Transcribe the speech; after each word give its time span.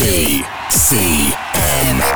BCM. 0.00 1.36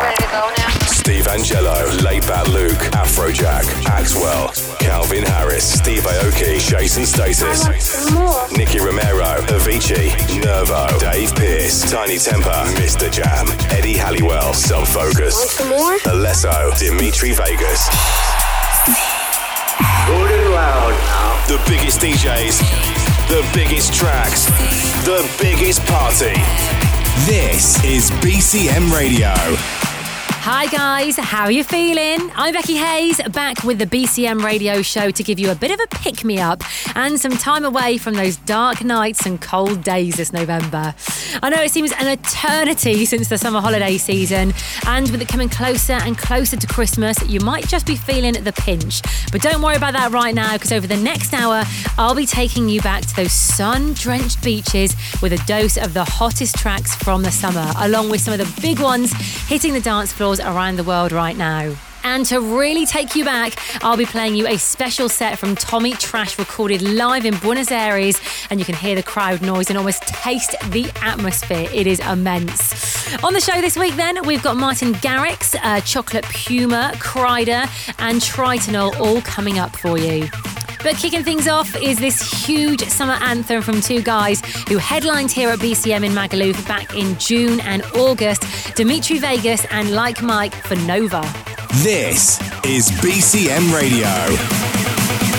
Ready 0.02 0.17
to 0.25 0.29
go 0.33 0.50
now? 0.56 0.71
Steve 0.88 1.26
Angello, 1.26 1.84
Laidback 2.00 2.46
Luke, 2.50 2.80
Afrojack, 2.92 3.64
Axwell, 3.84 4.49
Calvin 4.79 5.22
Harris, 5.22 5.71
Steve 5.71 6.02
Aoki, 6.04 6.58
Chase 6.58 6.94
& 6.94 7.04
Status, 7.06 8.10
More. 8.12 8.48
Nicky 8.56 8.78
Romero, 8.78 9.36
Avicii, 9.52 10.16
Nervo, 10.42 10.98
Dave 10.98 11.34
Pearce, 11.34 11.82
Tinie 11.82 12.16
Tempah, 12.16 12.65
Mr. 12.76 13.12
Jam, 13.12 13.47
Eddie 13.71 13.98
Halliwell, 13.98 14.54
Sub 14.54 14.87
Focus, 14.87 15.60
Want? 15.69 16.01
Alesso, 16.05 16.73
Dimitri 16.78 17.32
Vegas. 17.32 17.91
Good 20.06 20.51
loud 20.51 20.95
now. 21.05 21.46
The 21.48 21.60
biggest 21.69 22.01
DJs, 22.01 22.60
the 23.28 23.45
biggest 23.52 23.92
tracks, 23.92 24.46
the 25.05 25.28
biggest 25.38 25.84
party. 25.84 26.32
This 27.23 27.83
is 27.84 28.10
BCM 28.10 28.92
Radio. 28.92 29.32
Hi 30.46 30.66
guys, 30.66 31.16
how 31.16 31.44
are 31.44 31.50
you 31.50 31.64
feeling? 31.64 32.30
I'm 32.34 32.52
Becky 32.52 32.76
Hayes, 32.76 33.18
back 33.32 33.64
with 33.64 33.78
the 33.78 33.86
BCM 33.86 34.44
radio 34.44 34.82
show 34.82 35.10
to 35.10 35.22
give 35.22 35.38
you 35.38 35.50
a 35.50 35.54
bit 35.54 35.70
of 35.70 35.80
a 35.80 35.86
pick 35.86 36.22
me 36.22 36.38
up 36.38 36.62
and 36.94 37.18
some 37.18 37.32
time 37.32 37.64
away 37.64 37.96
from 37.96 38.12
those 38.12 38.36
dark 38.36 38.84
nights 38.84 39.24
and 39.24 39.40
cold 39.40 39.82
days 39.82 40.16
this 40.16 40.34
November. 40.34 40.94
I 41.42 41.48
know 41.48 41.62
it 41.62 41.70
seems 41.70 41.92
an 41.92 42.06
eternity 42.08 43.06
since 43.06 43.28
the 43.28 43.38
summer 43.38 43.62
holiday 43.62 43.96
season, 43.96 44.52
and 44.86 45.10
with 45.10 45.22
it 45.22 45.28
coming 45.28 45.48
closer 45.48 45.94
and 45.94 46.18
closer 46.18 46.58
to 46.58 46.66
Christmas, 46.66 47.26
you 47.26 47.40
might 47.40 47.66
just 47.66 47.86
be 47.86 47.96
feeling 47.96 48.34
the 48.34 48.52
pinch. 48.52 49.00
But 49.32 49.40
don't 49.40 49.62
worry 49.62 49.76
about 49.76 49.95
that 49.95 50.12
right 50.12 50.34
now, 50.34 50.52
because 50.52 50.72
over 50.72 50.86
the 50.86 50.96
next 50.96 51.32
hour, 51.32 51.64
I'll 51.96 52.14
be 52.14 52.26
taking 52.26 52.68
you 52.68 52.82
back 52.82 53.06
to 53.06 53.16
those 53.16 53.32
sun 53.32 53.95
drenched 53.95 54.45
beaches 54.45 54.95
with 55.22 55.32
a 55.32 55.42
dose 55.46 55.78
of 55.78 55.95
the 55.95 56.04
hottest 56.04 56.56
tracks 56.56 56.95
from 56.96 57.22
the 57.22 57.32
summer, 57.32 57.72
along 57.78 58.10
with 58.10 58.20
some 58.20 58.38
of 58.38 58.38
the 58.38 58.60
big 58.60 58.78
ones 58.78 59.10
hitting 59.48 59.72
the 59.72 59.80
dance 59.80 60.12
around 60.41 60.77
the 60.77 60.85
world 60.85 61.13
right 61.13 61.37
now. 61.37 61.74
And 62.05 62.24
to 62.27 62.41
really 62.41 62.87
take 62.87 63.16
you 63.16 63.24
back, 63.24 63.59
I'll 63.83 63.97
be 63.97 64.05
playing 64.05 64.37
you 64.37 64.47
a 64.47 64.59
special 64.59 65.09
set 65.09 65.39
from 65.39 65.57
Tommy 65.57 65.95
Trash 65.95 66.39
recorded 66.39 66.83
live 66.83 67.25
in 67.25 67.35
Buenos 67.39 67.73
Aires, 67.73 68.21
and 68.51 68.61
you 68.61 68.67
can 68.67 68.75
hear 68.75 68.95
the 68.95 69.03
crowd 69.03 69.41
noise 69.41 69.71
and 69.71 69.79
almost 69.79 70.03
taste 70.03 70.55
the 70.71 70.91
atmosphere. 71.03 71.69
It 71.73 71.87
is 71.87 72.01
immense. 72.01 73.15
On 73.25 73.33
the 73.33 73.41
show 73.41 73.61
this 73.61 73.77
week, 73.77 73.97
then, 73.97 74.25
we've 74.27 74.43
got 74.43 74.57
Martin 74.57 74.93
Garrix, 74.95 75.57
uh, 75.63 75.81
Chocolate 75.81 76.25
Puma, 76.25 76.93
Kryder, 76.97 77.67
and 77.99 78.21
Tritonal 78.21 78.99
all 79.01 79.23
coming 79.23 79.59
up 79.59 79.75
for 79.75 79.99
you. 79.99 80.29
But 80.83 80.97
kicking 80.97 81.25
things 81.25 81.49
off 81.49 81.75
is 81.83 81.99
this 81.99 82.47
huge 82.47 82.83
summer 82.83 83.15
anthem 83.23 83.63
from 83.63 83.81
two 83.81 84.03
guys 84.03 84.43
who 84.69 84.77
headlined 84.77 85.33
here 85.33 85.49
at 85.49 85.59
BCM 85.59 86.05
in 86.05 86.13
Magaluf 86.13 86.69
back 86.69 86.95
in 86.95 87.19
June 87.19 87.61
and 87.61 87.83
August 87.97 88.45
Dimitri 88.77 89.19
Vegas 89.19 89.65
and 89.71 89.93
Like 89.93 90.23
Mike 90.23 90.55
for 90.55 90.77
Nova. 90.77 91.23
This 91.83 92.39
is 92.64 92.89
BCM 93.03 93.75
Radio. 93.75 95.34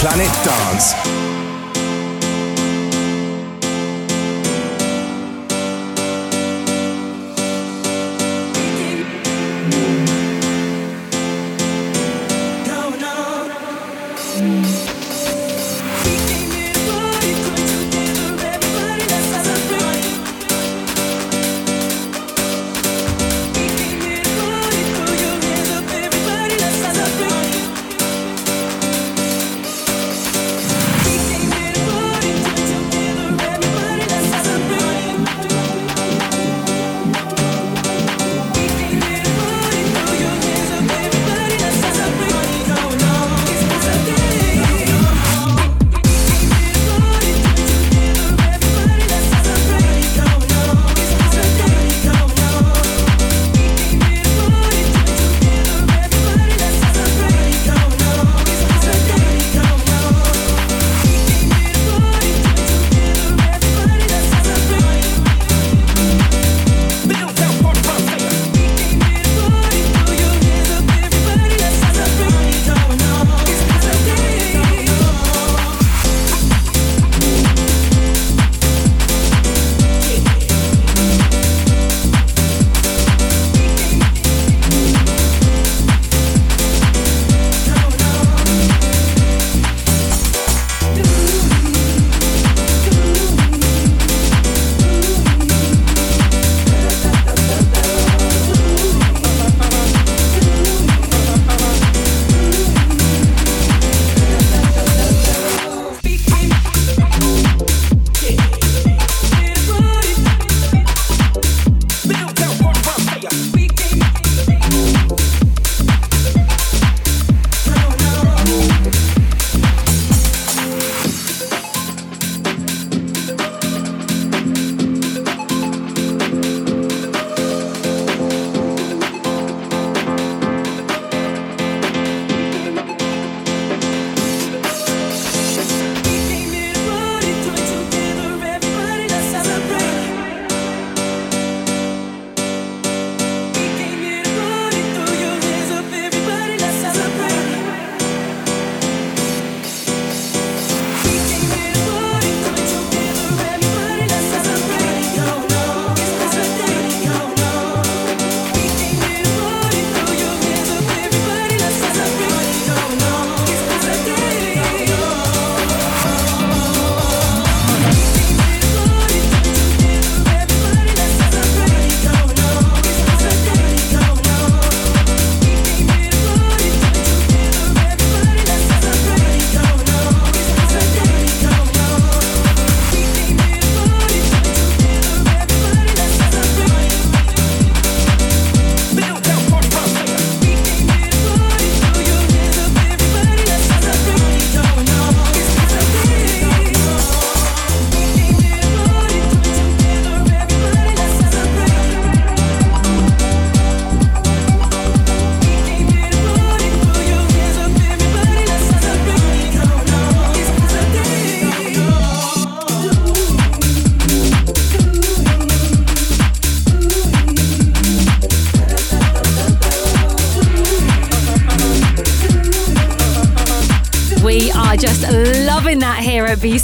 Planet 0.00 0.47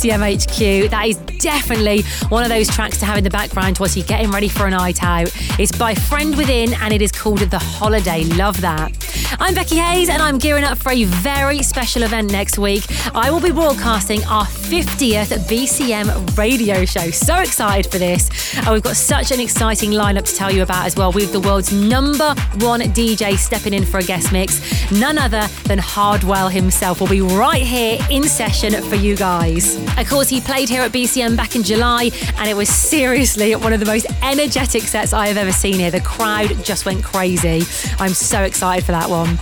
here 0.05 0.15
at 0.15 0.21
BCM 0.21 0.85
HQ. 0.85 0.91
That 0.91 1.09
is 1.09 1.17
definitely 1.39 2.03
one 2.29 2.43
of 2.43 2.49
those 2.49 2.69
tracks 2.69 2.99
to 2.99 3.06
have 3.06 3.17
in 3.19 3.25
the 3.25 3.31
background 3.31 3.79
whilst 3.79 3.96
you're 3.96 4.06
getting 4.06 4.31
ready 4.31 4.49
for 4.49 4.67
a 4.67 4.70
night 4.70 5.03
out. 5.03 5.31
It's 5.58 5.77
by 5.77 5.94
Friend 5.94 6.37
Within 6.37 6.75
and 6.75 6.93
it 6.93 7.03
is 7.03 7.11
called 7.11 7.39
The 7.39 7.58
Holiday. 7.58 8.25
Love 8.25 8.61
that. 8.61 8.93
I'm 9.41 9.55
Becky 9.55 9.77
Hayes 9.77 10.08
and 10.08 10.23
I'm 10.23 10.39
gearing 10.39 10.65
up 10.65 10.79
for 10.79 10.93
a 10.93 11.05
very 11.05 11.63
special 11.63 12.03
event 12.03 12.31
next 12.31 12.58
week. 12.58 12.84
I 13.15 13.31
will 13.31 13.41
be 13.41 13.51
broadcasting 13.51 14.25
our 14.25 14.46
50th 14.74 15.28
BCM 15.46 16.36
radio 16.36 16.84
show. 16.84 17.08
So 17.12 17.36
excited 17.36 17.93
for 17.93 17.98
this. 17.98 18.28
And 18.56 18.70
we've 18.70 18.82
got 18.82 18.96
such 18.96 19.31
an 19.31 19.38
exciting 19.38 19.93
lineup 19.93 20.24
to 20.24 20.34
tell 20.34 20.50
you 20.50 20.64
about 20.64 20.84
as 20.84 20.96
well. 20.96 21.12
We've 21.12 21.31
the 21.31 21.38
world's 21.38 21.72
number 21.72 22.34
one 22.58 22.81
DJ 22.81 23.36
stepping 23.36 23.72
in 23.72 23.84
for 23.84 23.98
a 23.98 24.02
guest 24.02 24.32
mix. 24.32 24.60
None 24.90 25.16
other 25.16 25.46
than 25.66 25.78
Hardwell 25.78 26.48
himself 26.48 27.00
will 27.00 27.06
be 27.06 27.20
right 27.20 27.62
here 27.62 28.00
in 28.10 28.24
session 28.24 28.72
for 28.82 28.96
you 28.96 29.14
guys. 29.14 29.76
Of 29.96 30.08
course, 30.08 30.28
he 30.28 30.40
played 30.40 30.69
here 30.69 30.82
at 30.82 30.90
BCM 30.90 31.36
back 31.36 31.54
in 31.54 31.62
July, 31.62 32.10
and 32.38 32.50
it 32.50 32.56
was 32.56 32.69
seriously 32.69 33.54
one 33.54 33.72
of 33.72 33.78
the 33.78 33.86
most 33.86 34.06
energetic 34.22 34.82
sets 34.82 35.12
I 35.12 35.28
have 35.28 35.36
ever 35.36 35.52
seen 35.52 35.74
here. 35.74 35.93
The 35.93 36.00
crowd 36.00 36.48
just 36.64 36.84
went 36.84 37.04
crazy. 37.04 37.62
I'm 38.00 38.12
so 38.12 38.43
excited 38.43 38.84
for 38.84 38.90
that 38.90 39.08
one. 39.08 39.38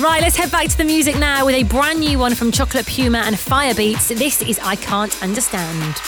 Right, 0.00 0.22
let's 0.22 0.34
head 0.34 0.50
back 0.50 0.68
to 0.68 0.78
the 0.78 0.84
music 0.84 1.18
now 1.18 1.44
with 1.44 1.54
a 1.54 1.62
brand 1.62 2.00
new 2.00 2.18
one 2.18 2.34
from 2.34 2.50
Chocolate 2.50 2.86
Puma 2.86 3.18
and 3.18 3.36
Firebeatz. 3.36 4.16
This 4.16 4.40
is 4.40 4.58
I 4.62 4.76
Can't 4.76 5.22
Understand. 5.22 6.00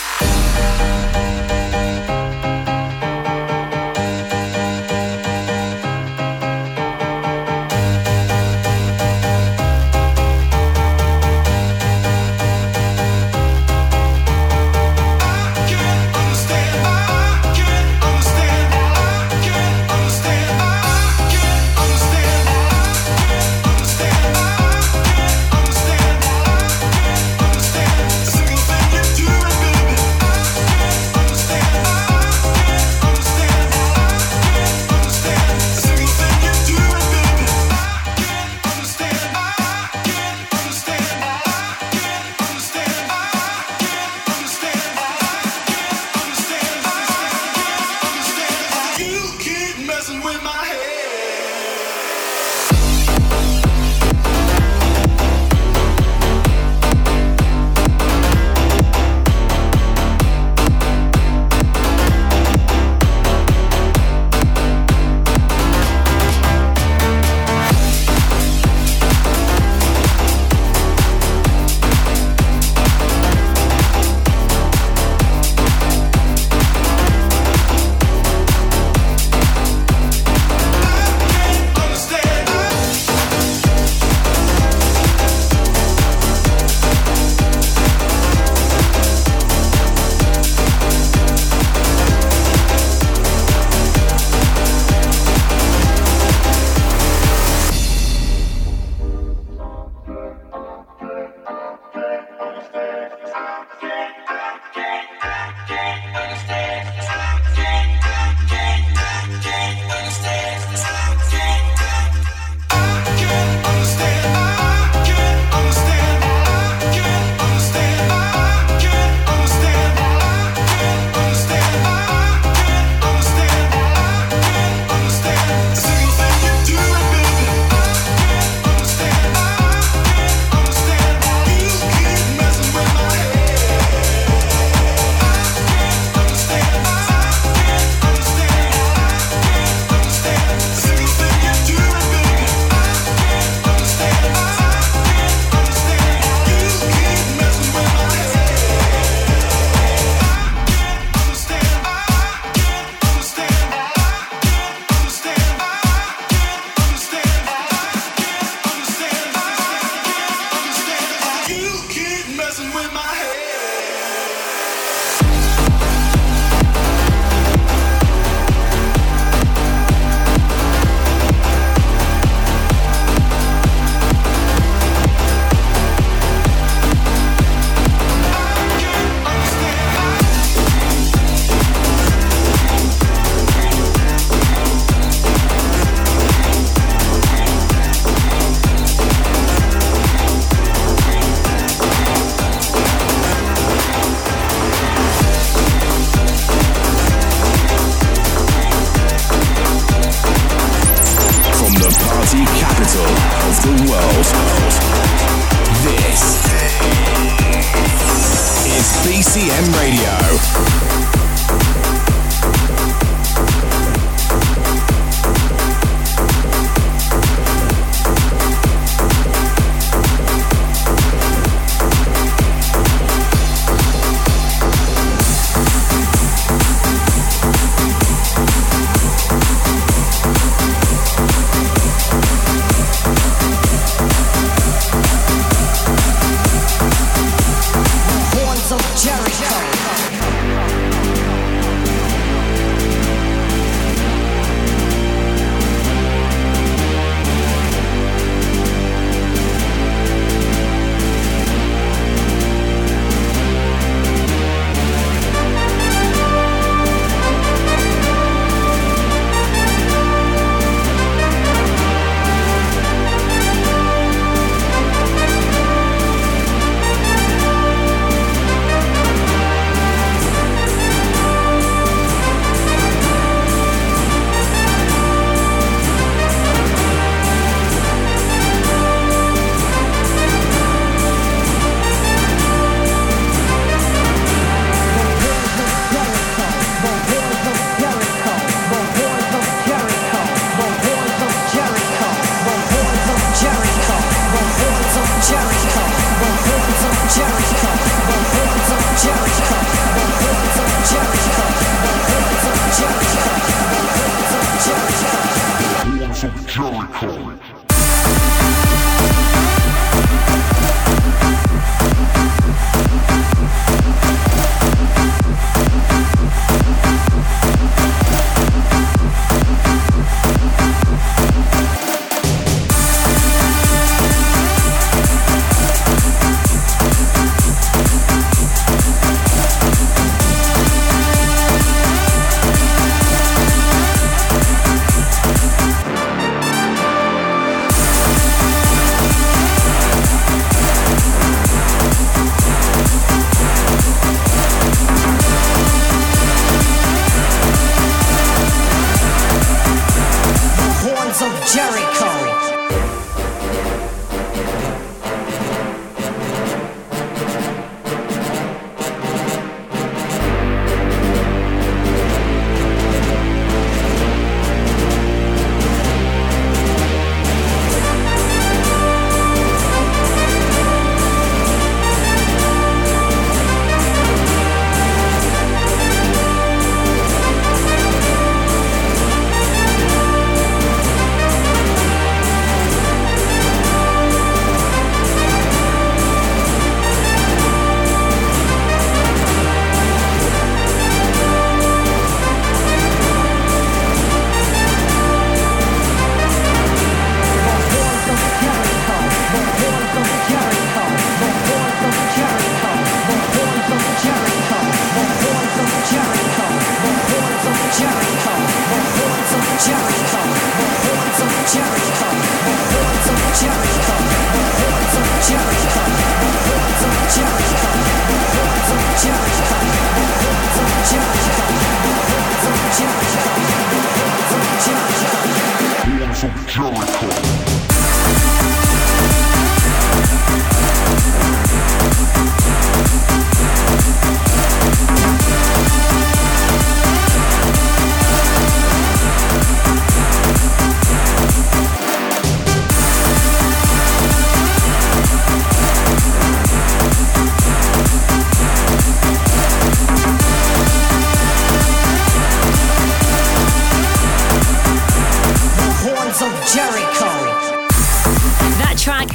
Jericho 456.45 456.96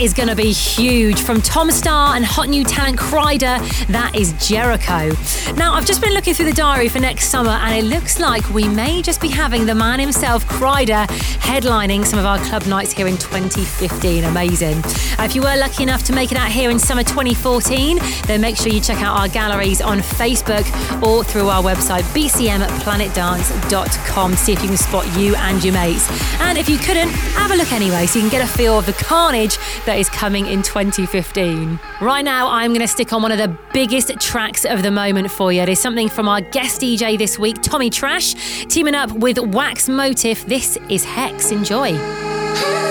is 0.02 0.14
going 0.14 0.28
to 0.28 0.36
be 0.36 0.52
huge. 0.52 1.22
From 1.22 1.42
Tom 1.42 1.70
Staar 1.70 2.18
and 2.18 2.26
hot 2.26 2.50
new 2.50 2.66
talent 2.66 3.00
Kryder, 3.00 3.58
that 3.88 4.14
is 4.14 4.34
Jericho. 4.34 5.16
Now, 5.56 5.74
I've 5.74 5.86
just 5.86 6.02
been 6.02 6.14
looking 6.14 6.34
through 6.34 6.48
the 6.48 6.54
diary 6.54 6.90
for 6.90 7.00
next 7.00 7.30
summer, 7.30 7.52
and 7.52 7.74
it 7.74 7.86
looks 7.86 8.20
like 8.20 8.50
we 8.50 8.68
may 8.68 9.02
just 9.02 9.22
be 9.22 9.30
having 9.30 9.66
the 9.66 9.74
man 9.74 10.02
himself, 10.02 10.46
Kryder, 10.46 11.08
headlining 11.40 12.06
some 12.06 12.20
of 12.20 12.26
our 12.26 12.38
club 12.40 12.68
nights 12.68 12.92
here 12.92 13.08
in 13.08 13.18
2015. 13.18 14.26
Amazing. 14.26 14.82
If 15.20 15.36
you 15.36 15.42
were 15.42 15.56
lucky 15.56 15.84
enough 15.84 16.04
to 16.04 16.12
make 16.14 16.34
it 16.34 16.38
out 16.38 16.52
here 16.52 16.70
in 16.70 16.78
summer 16.78 17.04
2014, 17.04 17.98
then 18.28 18.42
make 18.42 18.58
sure 18.58 18.74
you 18.74 18.82
check 18.82 19.02
out 19.02 19.18
our 19.18 19.30
galleries 19.30 19.82
on 19.82 20.00
Facebook 20.00 20.66
or 21.02 21.24
through 21.24 21.48
our 21.48 21.64
website, 21.64 22.04
bcmplanetdance.com, 22.14 24.32
to 24.32 24.38
see 24.38 24.52
if 24.52 24.62
you 24.62 24.68
can 24.68 24.78
spot 24.78 25.08
you 25.18 25.34
and 25.36 25.64
your 25.64 25.74
mates. 25.74 26.10
And 26.42 26.58
if 26.58 26.68
you 26.68 26.78
couldn't, 26.78 27.08
have 27.08 27.52
a 27.52 27.56
look 27.56 27.72
anyway 27.72 28.06
so 28.06 28.20
you 28.20 28.24
can 28.24 28.32
get 28.32 28.44
a 28.44 28.48
feel 28.52 28.78
of 28.78 28.86
the 28.86 28.92
carnage 28.94 29.58
that 29.86 29.98
is 29.98 30.10
coming 30.10 30.46
in 30.48 30.62
2015. 30.62 31.80
Right 32.02 32.26
now, 32.26 32.50
I'm 32.50 32.72
going 32.72 32.82
to 32.82 32.88
stick 32.88 33.14
on 33.14 33.22
one 33.22 33.32
of 33.32 33.38
the 33.38 33.56
biggest 33.74 34.12
tracks 34.20 34.66
of 34.66 34.84
the 34.84 34.92
moment 34.92 35.32
for 35.32 35.52
you. 35.52 35.62
It 35.62 35.70
is 35.70 35.80
something 35.80 36.10
from 36.10 36.28
our 36.28 36.42
guest 36.42 36.82
DJ 36.82 37.18
this 37.18 37.40
week, 37.40 37.62
Tommy 37.62 37.90
Trash, 37.90 38.34
teaming 38.66 38.96
up 38.96 39.12
with 39.12 39.40
Wax 39.40 39.88
Motif. 39.88 40.46
This 40.46 40.78
is 40.90 41.04
Hex. 41.04 41.52
Enjoy. 41.52 42.91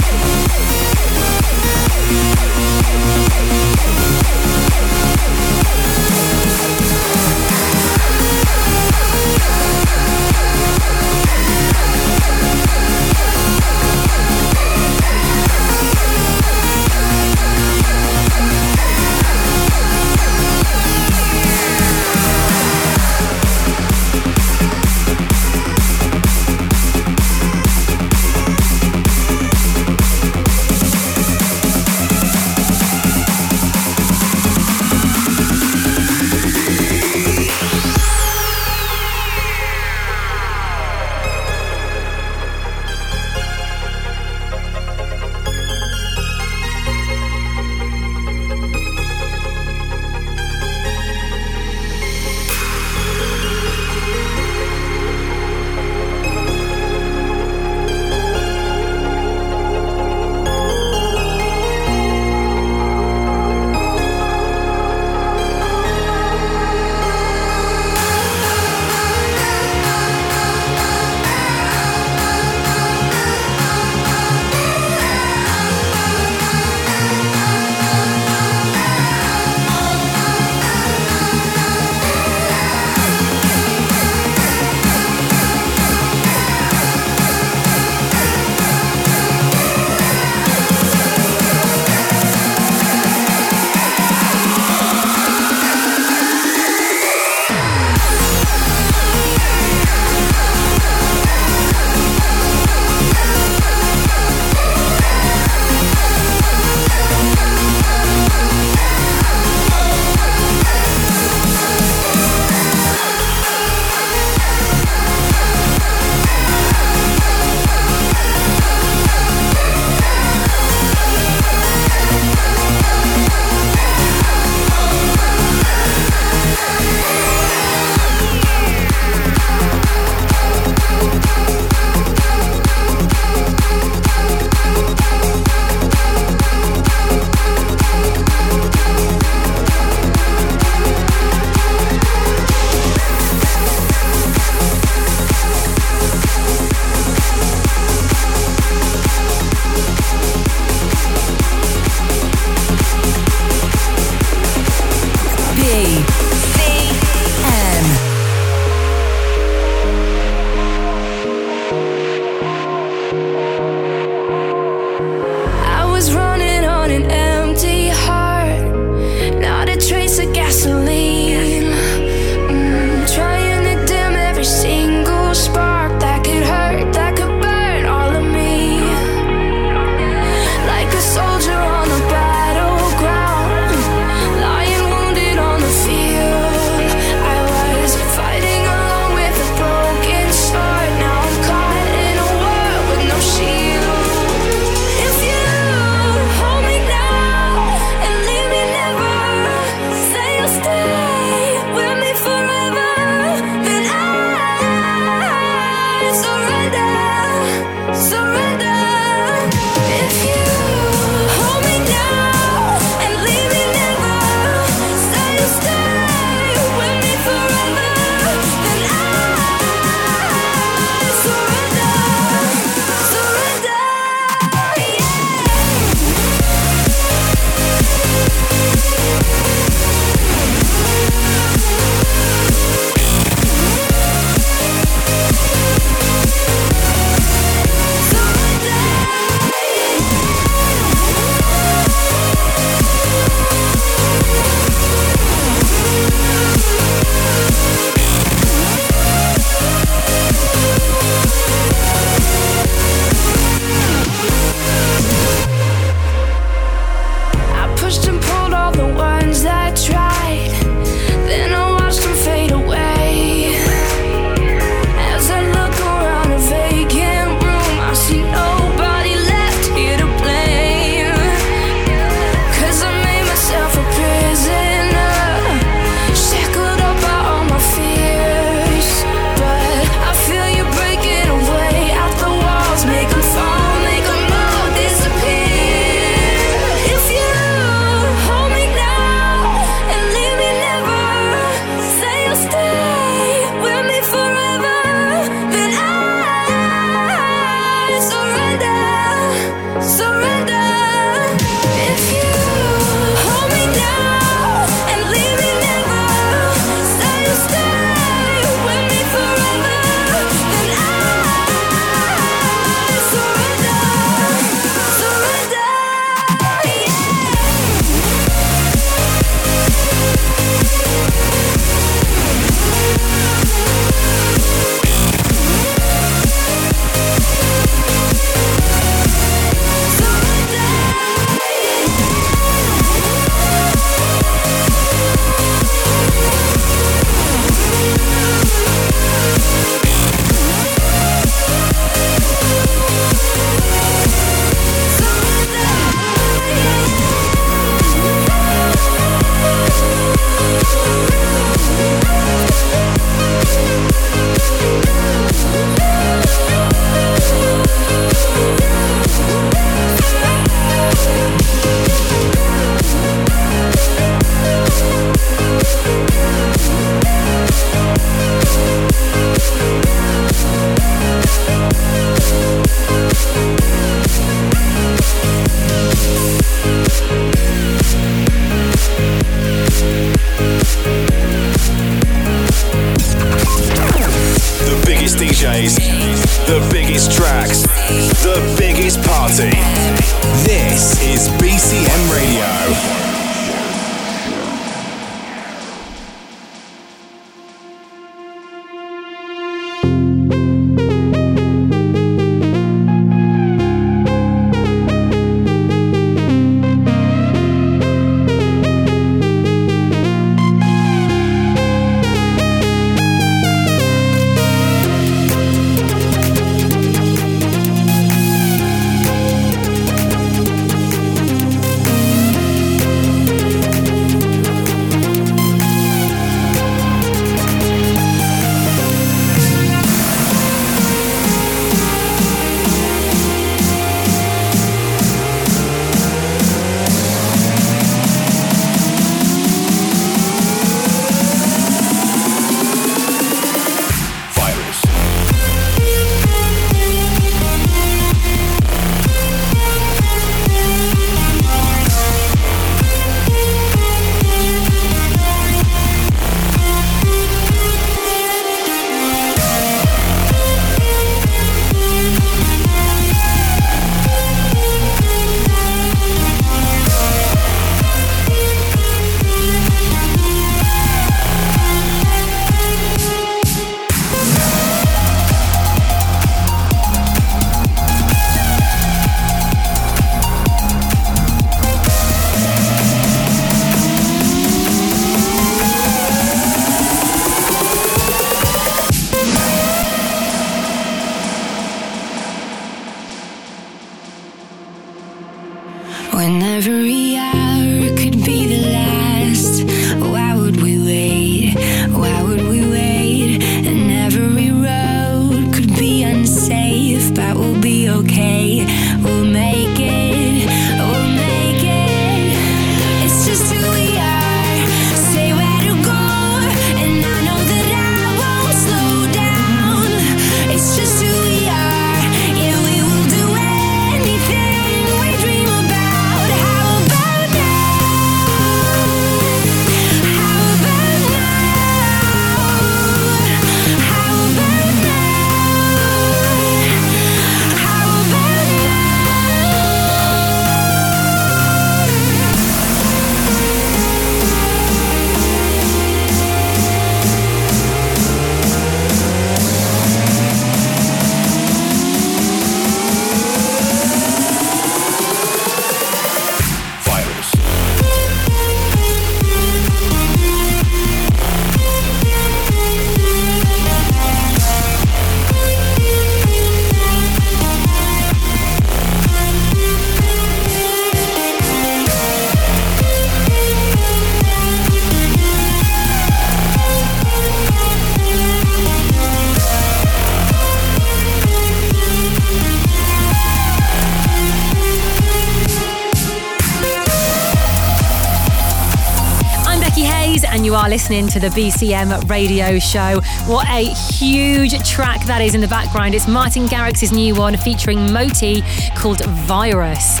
Listening 590.92 591.08
to 591.08 591.20
the 591.20 591.34
BCM 591.34 592.06
radio 592.10 592.58
show. 592.58 593.00
What 593.26 593.48
a 593.48 593.64
huge 593.94 594.52
track 594.68 595.06
that 595.06 595.22
is 595.22 595.34
in 595.34 595.40
the 595.40 595.48
background. 595.48 595.94
It's 595.94 596.06
Martin 596.06 596.44
Garrix's 596.44 596.92
new 596.92 597.14
one 597.14 597.34
featuring 597.38 597.90
Moti 597.94 598.42
called 598.76 599.02
Virus. 599.26 600.00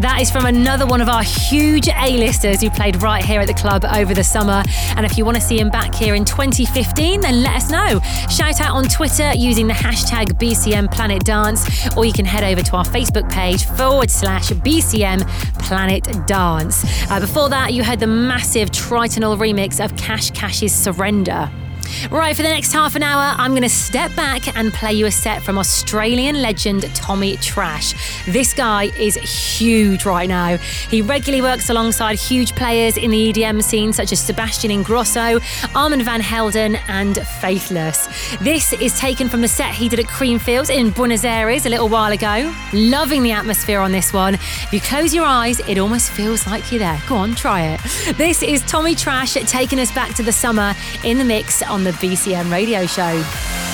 That 0.00 0.18
is 0.20 0.32
from 0.32 0.46
another 0.46 0.84
one 0.84 1.00
of 1.00 1.08
our 1.08 1.22
huge 1.22 1.88
A-listers 1.88 2.60
who 2.60 2.70
played 2.70 3.00
right 3.02 3.24
here 3.24 3.40
at 3.40 3.46
the 3.46 3.54
club 3.54 3.84
over 3.84 4.14
the 4.14 4.24
summer. 4.24 4.64
And 4.96 5.06
if 5.06 5.16
you 5.16 5.24
want 5.24 5.36
to 5.36 5.40
see 5.40 5.60
him 5.60 5.70
back 5.70 5.94
here 5.94 6.16
in 6.16 6.24
2015, 6.24 7.20
then 7.20 7.42
let 7.42 7.56
us 7.56 7.70
know. 7.70 8.00
Shout 8.28 8.60
out 8.60 8.74
on 8.74 8.84
Twitter 8.84 9.32
using 9.34 9.68
the 9.68 9.74
hashtag 9.74 10.40
BCM 10.40 10.90
Planet 10.90 11.24
Dance, 11.24 11.94
or 11.96 12.04
you 12.04 12.12
can 12.12 12.24
head 12.24 12.42
over 12.42 12.62
to 12.62 12.76
our 12.76 12.84
Facebook 12.84 13.30
page 13.30 13.64
forward 13.64 14.10
slash 14.10 14.48
BCM 14.50 15.20
Planet 15.60 16.08
Dance. 16.26 16.84
Uh, 17.10 17.20
before 17.20 17.48
that, 17.50 17.72
you 17.72 17.84
heard 17.84 18.00
the 18.00 18.08
massive 18.08 18.70
Tritonal 18.70 19.38
remix 19.38 19.82
of 19.82 19.96
Cash 19.96 20.31
Cash's 20.34 20.72
Surrender. 20.72 21.50
Right, 22.10 22.36
for 22.36 22.42
the 22.42 22.48
next 22.48 22.72
half 22.72 22.96
an 22.96 23.02
hour, 23.02 23.34
I'm 23.38 23.52
going 23.52 23.62
to 23.62 23.68
step 23.68 24.14
back 24.14 24.56
and 24.56 24.72
play 24.72 24.92
you 24.92 25.06
a 25.06 25.10
set 25.10 25.42
from 25.42 25.58
Australian 25.58 26.42
legend 26.42 26.82
Tommy 26.94 27.36
Trash. 27.38 27.94
This 28.26 28.54
guy 28.54 28.84
is 28.98 29.16
huge 29.16 30.04
right 30.04 30.28
now. 30.28 30.56
He 30.56 31.02
regularly 31.02 31.42
works 31.42 31.70
alongside 31.70 32.18
huge 32.18 32.54
players 32.54 32.96
in 32.96 33.10
the 33.10 33.32
EDM 33.32 33.62
scene, 33.62 33.92
such 33.92 34.12
as 34.12 34.20
Sebastian 34.20 34.70
Ingrosso, 34.70 35.40
Armand 35.74 36.04
Van 36.04 36.20
Helden, 36.20 36.76
and 36.88 37.18
Faithless. 37.40 38.08
This 38.40 38.72
is 38.74 38.98
taken 38.98 39.28
from 39.28 39.40
the 39.40 39.48
set 39.48 39.74
he 39.74 39.88
did 39.88 40.00
at 40.00 40.06
Creamfields 40.06 40.74
in 40.74 40.90
Buenos 40.90 41.24
Aires 41.24 41.66
a 41.66 41.68
little 41.68 41.88
while 41.88 42.12
ago. 42.12 42.54
Loving 42.72 43.22
the 43.22 43.32
atmosphere 43.32 43.80
on 43.80 43.92
this 43.92 44.12
one. 44.12 44.34
If 44.34 44.72
you 44.72 44.80
close 44.80 45.14
your 45.14 45.24
eyes, 45.24 45.60
it 45.68 45.78
almost 45.78 46.10
feels 46.10 46.46
like 46.46 46.70
you're 46.70 46.78
there. 46.78 47.00
Go 47.08 47.16
on, 47.16 47.34
try 47.34 47.62
it. 47.62 47.80
This 48.16 48.42
is 48.42 48.62
Tommy 48.62 48.94
Trash 48.94 49.34
taking 49.34 49.78
us 49.78 49.92
back 49.92 50.14
to 50.14 50.22
the 50.22 50.32
summer 50.32 50.74
in 51.04 51.18
the 51.18 51.24
mix 51.24 51.62
on 51.62 51.81
the 51.84 51.92
BCM 51.92 52.50
radio 52.50 52.86
show. 52.86 53.71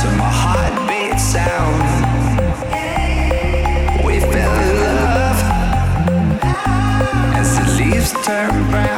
to 0.00 0.08
my 0.16 0.30
heartbeat 0.42 1.18
sound. 1.18 1.82
We 4.04 4.20
fell 4.20 4.54
in 4.68 4.76
love 4.86 5.40
as 7.34 7.48
the 7.58 7.64
leaves 7.78 8.12
turn 8.24 8.70
brown. 8.70 8.93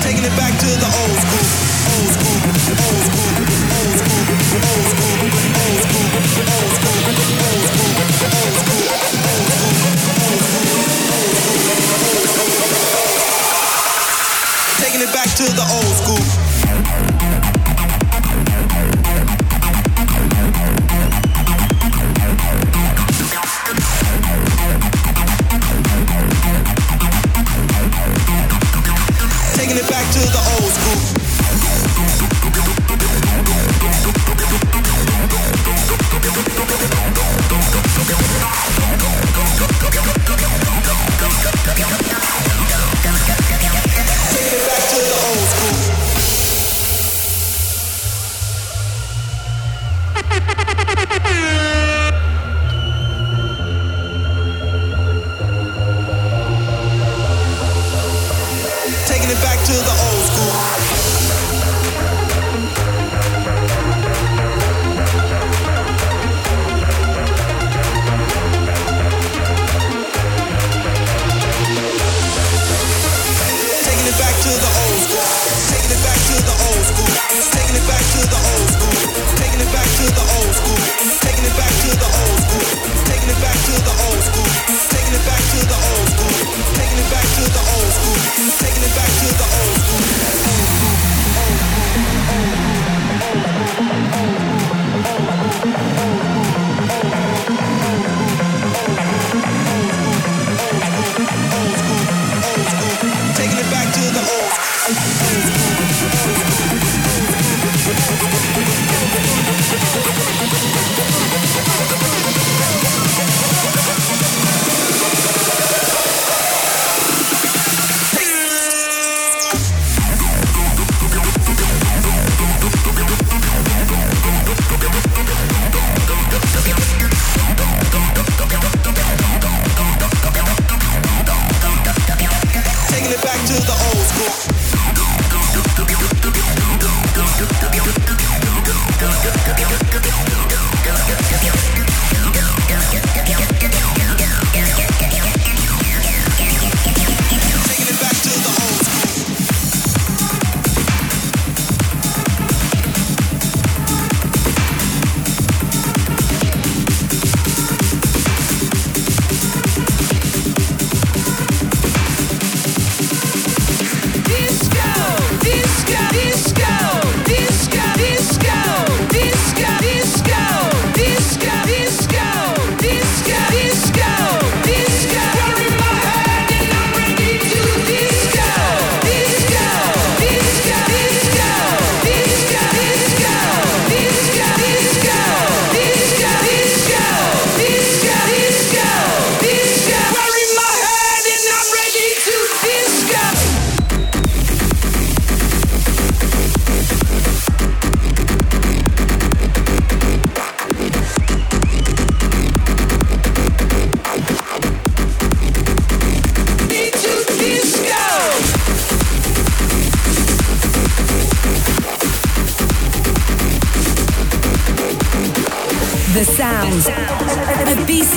Taking 0.00 0.24
it 0.24 0.34
back 0.38 0.58
to 0.58 0.66
the 0.66 0.86
old 0.86 1.03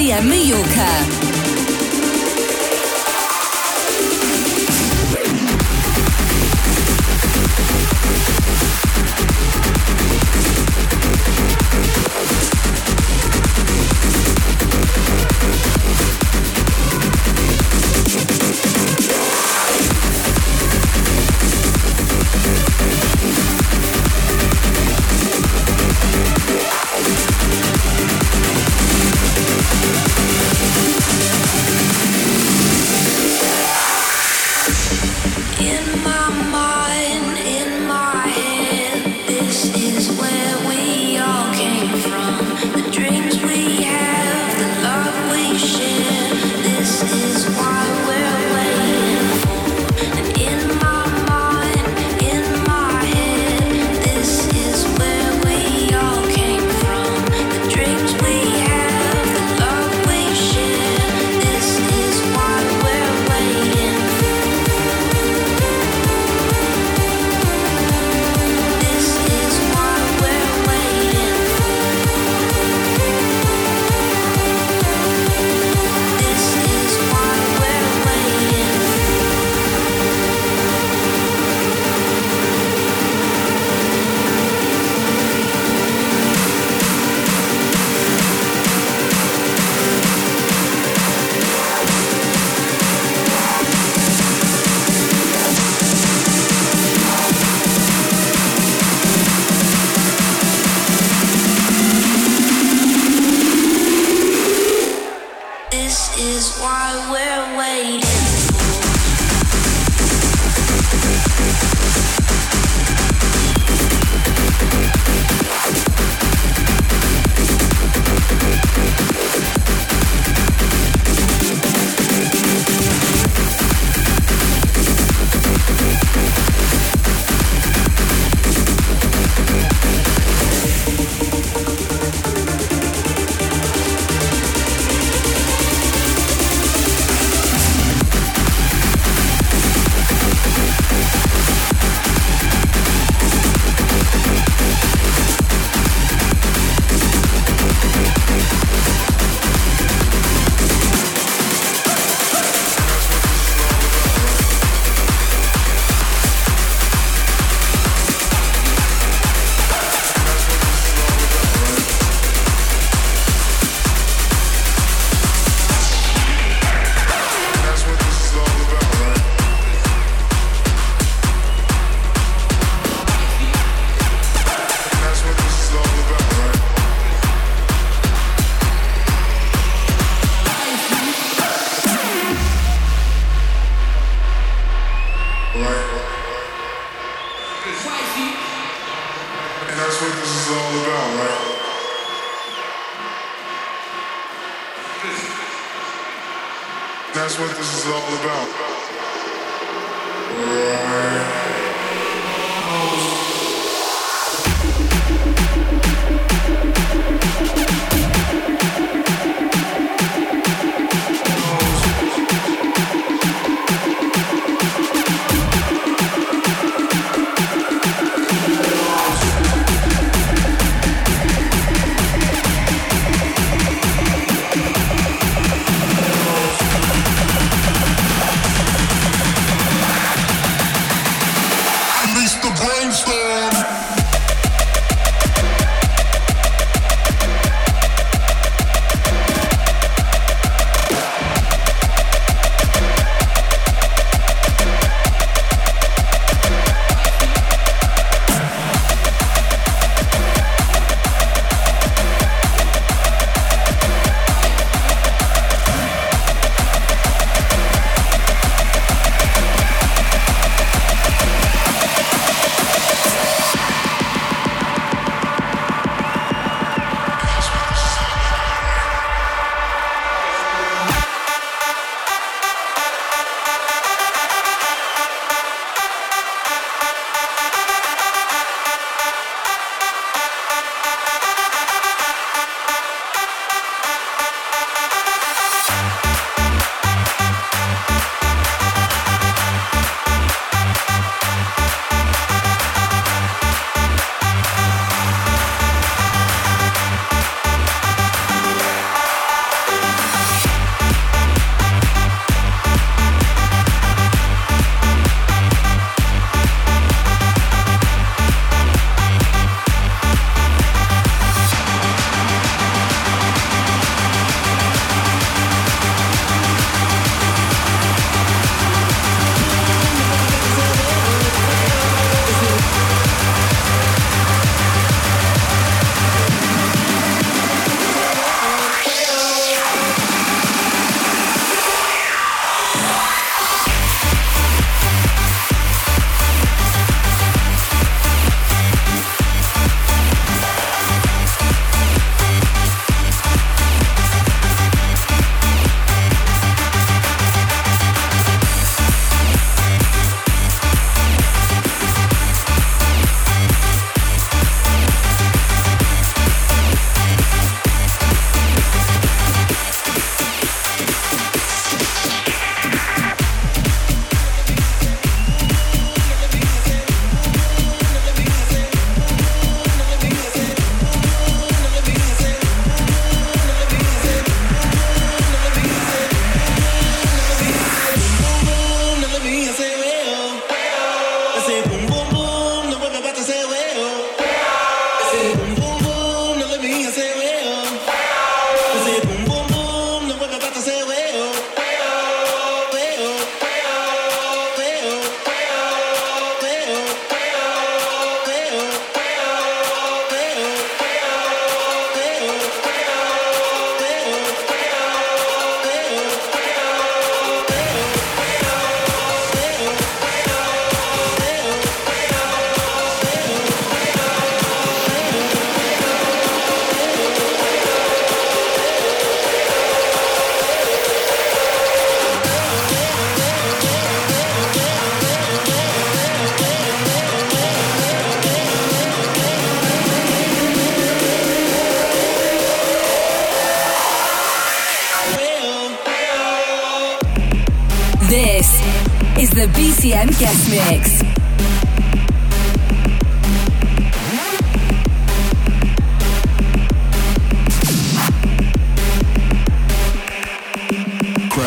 BCM 0.08 0.24
Mallorca. 0.24 1.26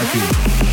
por 0.00 0.06
aquí. 0.06 0.69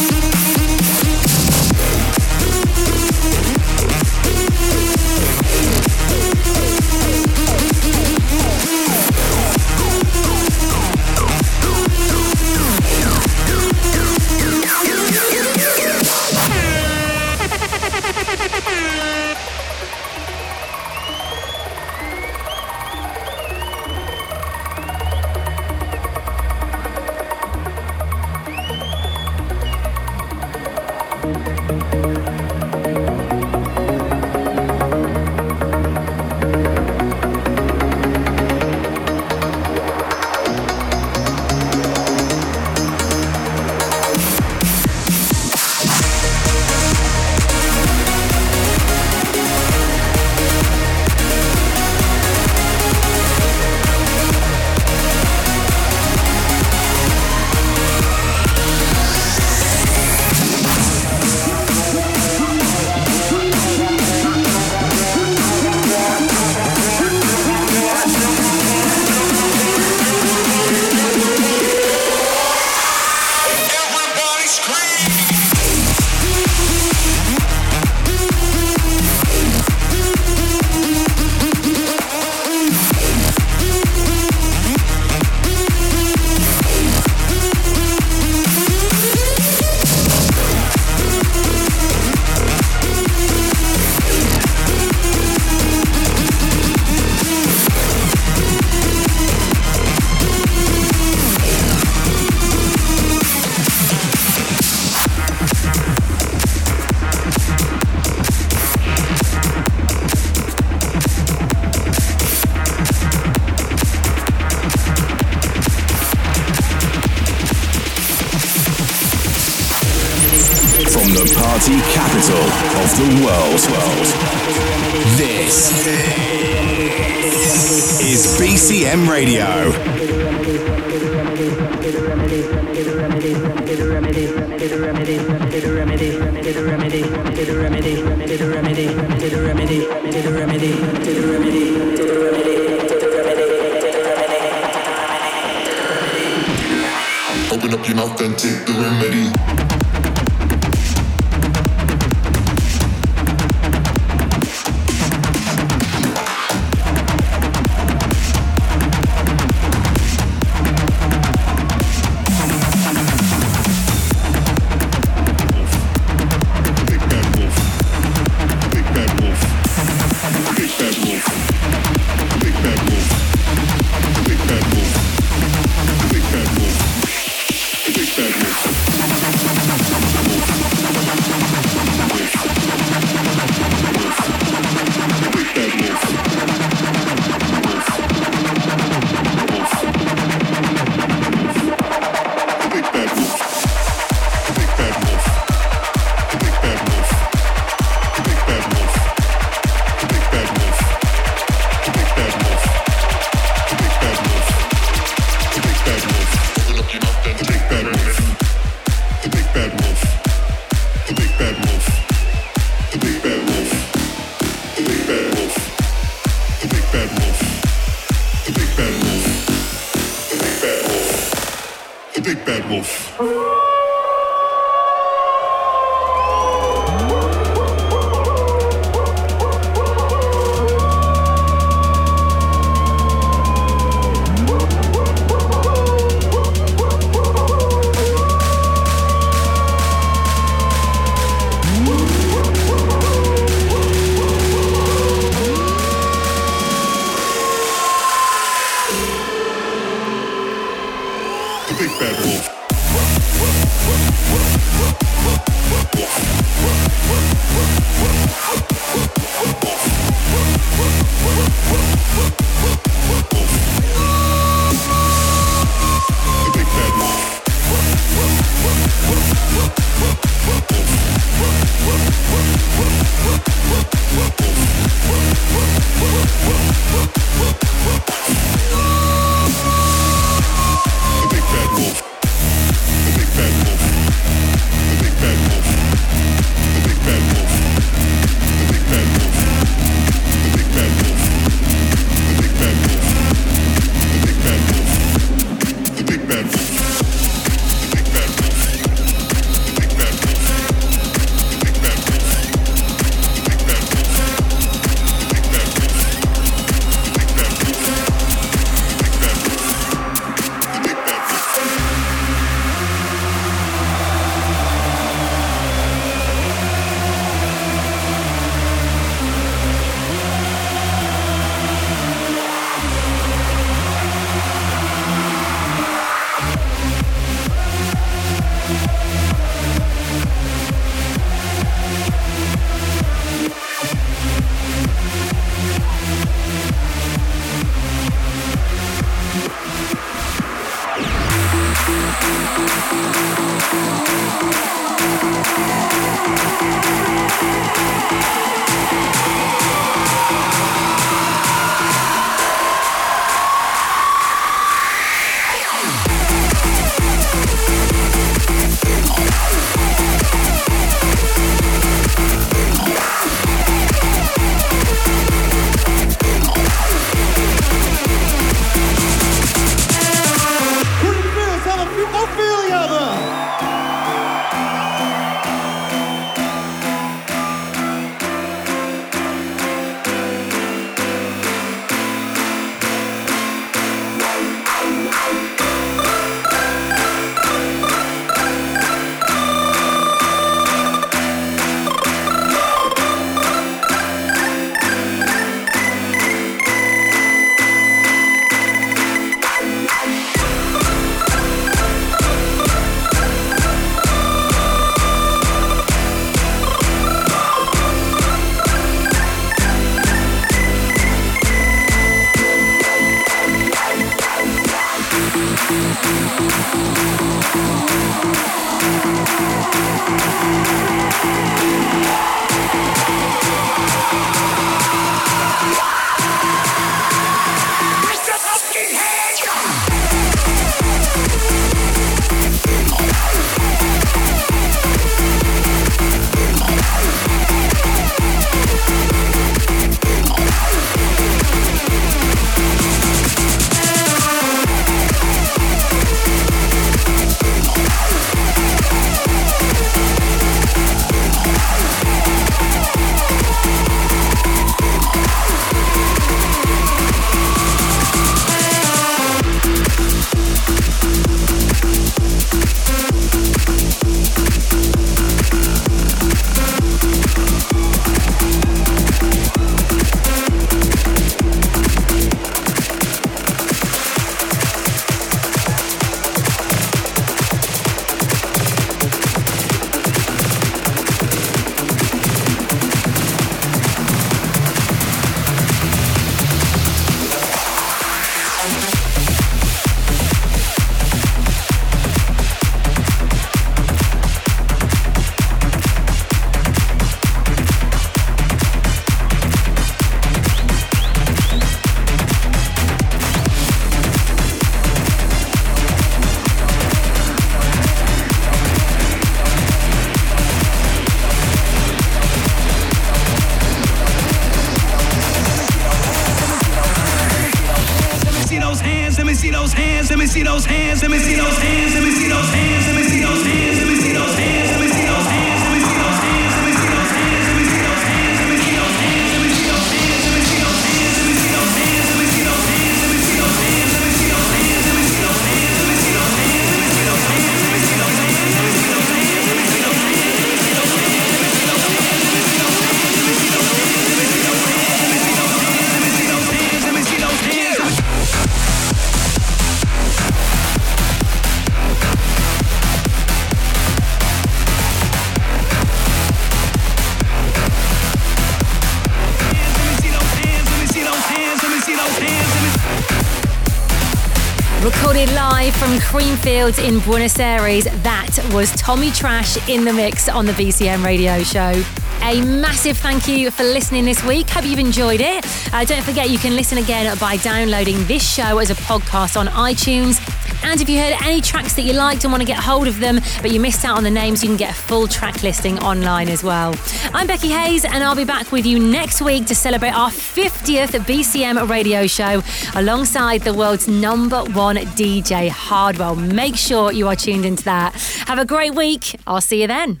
Creamfields 566.68 566.86
in 566.86 567.00
Buenos 567.00 567.38
Aires, 567.38 567.84
that 567.84 568.28
was 568.52 568.70
Tommy 568.72 569.10
Trash 569.10 569.68
in 569.68 569.84
the 569.84 569.92
mix 569.92 570.28
on 570.28 570.44
the 570.46 570.52
BCM 570.52 571.04
radio 571.04 571.42
show. 571.42 571.82
A 572.22 572.42
massive 572.42 572.98
thank 572.98 573.28
you 573.28 573.50
for 573.50 573.62
listening 573.62 574.04
this 574.04 574.22
week. 574.24 574.50
Hope 574.50 574.64
you've 574.64 574.78
enjoyed 574.78 575.20
it. 575.20 575.46
Uh, 575.72 575.84
don't 575.84 576.02
forget 576.02 576.30
you 576.30 576.38
can 576.38 576.56
listen 576.56 576.78
again 576.78 577.16
by 577.18 577.36
downloading 577.38 578.04
this 578.06 578.28
show 578.28 578.58
as 578.58 578.70
a 578.70 578.74
podcast 578.74 579.38
on 579.38 579.46
iTunes. 579.46 580.18
And 580.64 580.80
if 580.80 580.88
you 580.88 580.98
heard 580.98 581.16
any 581.22 581.40
tracks 581.40 581.74
that 581.74 581.82
you 581.82 581.92
liked 581.92 582.24
and 582.24 582.32
want 582.32 582.42
to 582.42 582.46
get 582.46 582.58
hold 582.58 582.88
of 582.88 583.00
them, 583.00 583.20
but 583.42 583.50
you 583.50 583.60
missed 583.60 583.84
out 583.84 583.96
on 583.96 584.04
the 584.04 584.10
names, 584.10 584.42
you 584.42 584.48
can 584.48 584.56
get 584.56 584.70
a 584.72 584.74
full 584.74 585.06
track 585.06 585.42
listing 585.42 585.78
online 585.80 586.28
as 586.28 586.42
well. 586.44 586.74
I'm 587.14 587.26
Becky 587.26 587.48
Hayes, 587.48 587.84
and 587.84 588.02
I'll 588.04 588.16
be 588.16 588.24
back 588.24 588.52
with 588.52 588.66
you 588.66 588.78
next 588.78 589.22
week 589.22 589.46
to 589.46 589.54
celebrate 589.54 589.90
our 589.90 590.10
50th 590.10 590.90
BCM 591.06 591.68
radio 591.68 592.06
show 592.06 592.42
alongside 592.74 593.42
the 593.42 593.54
world's 593.54 593.88
number 593.88 594.42
one 594.44 594.76
DJ, 594.76 595.48
Hardwell. 595.48 596.16
Make 596.16 596.56
sure 596.56 596.92
you 596.92 597.08
are 597.08 597.16
tuned 597.16 597.44
into 597.44 597.64
that. 597.64 597.94
Have 598.26 598.38
a 598.38 598.44
great 598.44 598.74
week. 598.74 599.18
I'll 599.26 599.40
see 599.40 599.62
you 599.62 599.66
then. 599.66 600.00